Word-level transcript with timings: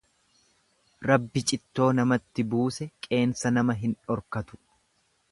Rabbi 1.09 1.43
cittoo 1.51 1.89
namatti 1.97 2.45
buuse 2.53 2.87
qeensa 3.07 3.51
nama 3.59 3.75
hin 3.83 3.93
dhorkatu. 4.09 4.61